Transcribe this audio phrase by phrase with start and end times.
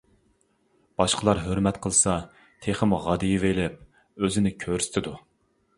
[1.01, 2.15] باشقىلار ھۆرمەت قىلسا،
[2.65, 3.79] تېخىمۇ غادىيىۋېلىپ
[4.23, 5.17] ئۆزىنى كۆرسىتىدۇ.